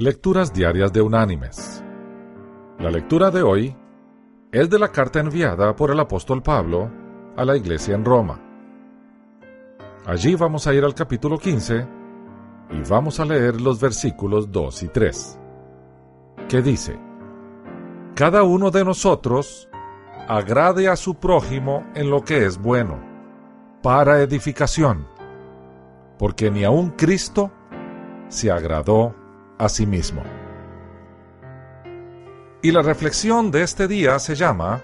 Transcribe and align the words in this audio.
Lecturas 0.00 0.52
Diarias 0.52 0.92
de 0.92 1.02
Unánimes. 1.02 1.82
La 2.78 2.88
lectura 2.88 3.32
de 3.32 3.42
hoy 3.42 3.76
es 4.52 4.70
de 4.70 4.78
la 4.78 4.92
carta 4.92 5.18
enviada 5.18 5.74
por 5.74 5.90
el 5.90 5.98
apóstol 5.98 6.40
Pablo 6.40 6.88
a 7.36 7.44
la 7.44 7.56
iglesia 7.56 7.96
en 7.96 8.04
Roma. 8.04 8.40
Allí 10.06 10.36
vamos 10.36 10.68
a 10.68 10.72
ir 10.72 10.84
al 10.84 10.94
capítulo 10.94 11.36
15 11.36 11.88
y 12.70 12.88
vamos 12.88 13.18
a 13.18 13.24
leer 13.24 13.60
los 13.60 13.80
versículos 13.80 14.52
2 14.52 14.82
y 14.84 14.88
3, 14.88 15.40
que 16.48 16.62
dice, 16.62 16.96
Cada 18.14 18.44
uno 18.44 18.70
de 18.70 18.84
nosotros 18.84 19.68
agrade 20.28 20.86
a 20.86 20.94
su 20.94 21.16
prójimo 21.16 21.84
en 21.96 22.08
lo 22.08 22.22
que 22.22 22.46
es 22.46 22.56
bueno, 22.56 23.02
para 23.82 24.20
edificación, 24.20 25.08
porque 26.20 26.52
ni 26.52 26.62
aun 26.62 26.90
Cristo 26.90 27.50
se 28.28 28.52
agradó 28.52 29.17
a 29.58 29.68
mismo. 29.86 30.22
Y 32.62 32.72
la 32.72 32.82
reflexión 32.82 33.50
de 33.50 33.62
este 33.62 33.86
día 33.88 34.18
se 34.18 34.34
llama 34.34 34.82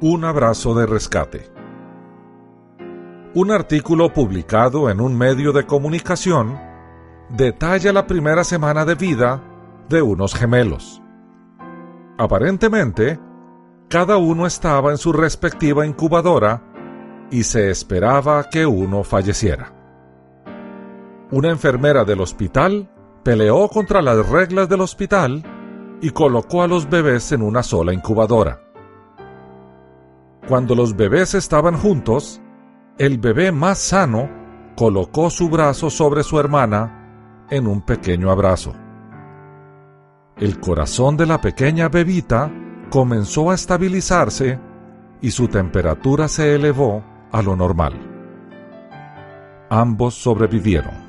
Un 0.00 0.24
abrazo 0.24 0.74
de 0.74 0.86
rescate. 0.86 1.50
Un 3.34 3.50
artículo 3.50 4.12
publicado 4.12 4.90
en 4.90 5.00
un 5.00 5.16
medio 5.16 5.52
de 5.52 5.66
comunicación 5.66 6.56
detalla 7.30 7.92
la 7.92 8.06
primera 8.06 8.44
semana 8.44 8.84
de 8.84 8.94
vida 8.94 9.42
de 9.88 10.02
unos 10.02 10.34
gemelos. 10.34 11.02
Aparentemente, 12.16 13.18
cada 13.88 14.16
uno 14.16 14.46
estaba 14.46 14.92
en 14.92 14.98
su 14.98 15.12
respectiva 15.12 15.84
incubadora 15.84 16.62
y 17.30 17.42
se 17.42 17.70
esperaba 17.70 18.44
que 18.48 18.66
uno 18.66 19.02
falleciera. 19.02 19.72
Una 21.32 21.50
enfermera 21.50 22.04
del 22.04 22.20
hospital 22.20 22.93
peleó 23.24 23.68
contra 23.68 24.02
las 24.02 24.28
reglas 24.28 24.68
del 24.68 24.82
hospital 24.82 25.42
y 26.00 26.10
colocó 26.10 26.62
a 26.62 26.68
los 26.68 26.88
bebés 26.88 27.32
en 27.32 27.42
una 27.42 27.62
sola 27.62 27.94
incubadora. 27.94 28.60
Cuando 30.46 30.74
los 30.74 30.94
bebés 30.94 31.34
estaban 31.34 31.76
juntos, 31.78 32.42
el 32.98 33.18
bebé 33.18 33.50
más 33.50 33.78
sano 33.78 34.28
colocó 34.76 35.30
su 35.30 35.48
brazo 35.48 35.88
sobre 35.88 36.22
su 36.22 36.38
hermana 36.38 37.46
en 37.50 37.66
un 37.66 37.80
pequeño 37.80 38.30
abrazo. 38.30 38.74
El 40.36 40.60
corazón 40.60 41.16
de 41.16 41.26
la 41.26 41.40
pequeña 41.40 41.88
bebita 41.88 42.52
comenzó 42.90 43.50
a 43.50 43.54
estabilizarse 43.54 44.58
y 45.22 45.30
su 45.30 45.48
temperatura 45.48 46.28
se 46.28 46.54
elevó 46.54 47.02
a 47.32 47.40
lo 47.40 47.56
normal. 47.56 47.94
Ambos 49.70 50.14
sobrevivieron. 50.14 51.03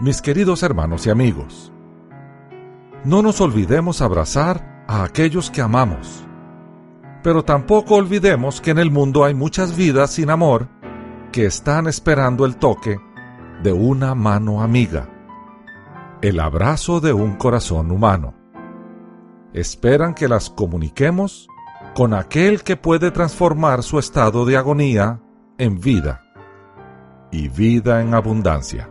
Mis 0.00 0.22
queridos 0.22 0.62
hermanos 0.62 1.08
y 1.08 1.10
amigos, 1.10 1.72
no 3.02 3.20
nos 3.20 3.40
olvidemos 3.40 4.00
abrazar 4.00 4.84
a 4.86 5.02
aquellos 5.02 5.50
que 5.50 5.60
amamos, 5.60 6.24
pero 7.24 7.44
tampoco 7.44 7.96
olvidemos 7.96 8.60
que 8.60 8.70
en 8.70 8.78
el 8.78 8.92
mundo 8.92 9.24
hay 9.24 9.34
muchas 9.34 9.76
vidas 9.76 10.12
sin 10.12 10.30
amor 10.30 10.68
que 11.32 11.46
están 11.46 11.88
esperando 11.88 12.46
el 12.46 12.58
toque 12.58 13.00
de 13.64 13.72
una 13.72 14.14
mano 14.14 14.62
amiga, 14.62 15.08
el 16.22 16.38
abrazo 16.38 17.00
de 17.00 17.12
un 17.12 17.34
corazón 17.34 17.90
humano. 17.90 18.34
Esperan 19.52 20.14
que 20.14 20.28
las 20.28 20.48
comuniquemos 20.48 21.48
con 21.96 22.14
aquel 22.14 22.62
que 22.62 22.76
puede 22.76 23.10
transformar 23.10 23.82
su 23.82 23.98
estado 23.98 24.46
de 24.46 24.58
agonía 24.58 25.20
en 25.58 25.80
vida 25.80 26.22
y 27.32 27.48
vida 27.48 28.00
en 28.00 28.14
abundancia. 28.14 28.90